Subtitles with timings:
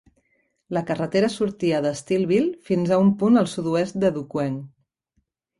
[0.77, 4.61] La carretera sortia de Steeleville fins a un punt al sud-oest de DuQuoin.